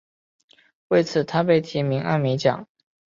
[0.87, 2.67] 为此他被提名艾美奖。